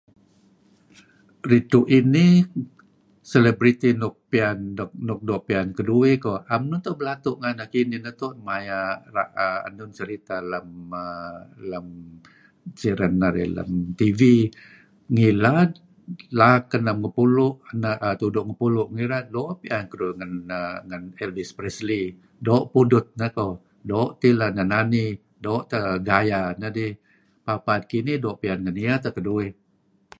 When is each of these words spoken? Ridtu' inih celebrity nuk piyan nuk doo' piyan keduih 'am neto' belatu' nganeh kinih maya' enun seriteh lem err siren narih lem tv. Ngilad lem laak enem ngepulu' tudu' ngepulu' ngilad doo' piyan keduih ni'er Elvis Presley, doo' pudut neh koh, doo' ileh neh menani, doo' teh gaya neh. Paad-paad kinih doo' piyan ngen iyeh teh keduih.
Ridtu' 1.49 1.87
inih 1.97 2.35
celebrity 3.31 3.89
nuk 4.01 4.15
piyan 4.31 4.57
nuk 5.07 5.19
doo' 5.27 5.43
piyan 5.47 5.67
keduih 5.77 6.15
'am 6.51 6.63
neto' 6.71 6.97
belatu' 6.99 7.39
nganeh 7.41 7.67
kinih 7.73 8.01
maya' 8.47 8.95
enun 9.69 9.91
seriteh 9.97 10.41
lem 10.51 10.67
err 11.03 11.85
siren 12.79 13.13
narih 13.21 13.49
lem 13.57 13.71
tv. 13.99 14.19
Ngilad 15.15 15.71
lem 15.75 15.75
laak 16.39 16.65
enem 16.77 16.97
ngepulu' 17.03 17.55
tudu' 18.21 18.45
ngepulu' 18.47 18.91
ngilad 18.95 19.25
doo' 19.35 19.55
piyan 19.61 19.83
keduih 19.91 20.15
ni'er 20.49 21.01
Elvis 21.23 21.51
Presley, 21.57 22.03
doo' 22.47 22.63
pudut 22.73 23.05
neh 23.19 23.31
koh, 23.37 23.53
doo' 23.91 24.11
ileh 24.29 24.51
neh 24.57 24.65
menani, 24.69 25.05
doo' 25.45 25.63
teh 25.69 25.83
gaya 26.09 26.41
neh. 26.59 26.93
Paad-paad 27.45 27.83
kinih 27.91 28.17
doo' 28.23 28.37
piyan 28.41 28.59
ngen 28.63 28.77
iyeh 28.83 28.99
teh 29.05 29.15
keduih. 29.19 29.51